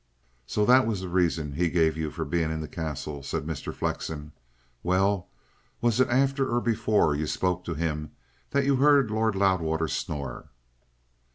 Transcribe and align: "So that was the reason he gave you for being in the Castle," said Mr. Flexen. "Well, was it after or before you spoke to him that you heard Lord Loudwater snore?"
"So 0.47 0.65
that 0.65 0.87
was 0.87 1.01
the 1.01 1.07
reason 1.07 1.51
he 1.53 1.69
gave 1.69 1.95
you 1.95 2.09
for 2.09 2.25
being 2.25 2.49
in 2.49 2.59
the 2.59 2.67
Castle," 2.67 3.21
said 3.21 3.45
Mr. 3.45 3.71
Flexen. 3.71 4.31
"Well, 4.81 5.27
was 5.79 5.99
it 5.99 6.09
after 6.09 6.49
or 6.49 6.59
before 6.59 7.13
you 7.13 7.27
spoke 7.27 7.63
to 7.65 7.75
him 7.75 8.09
that 8.49 8.65
you 8.65 8.77
heard 8.77 9.11
Lord 9.11 9.35
Loudwater 9.35 9.87
snore?" 9.87 10.49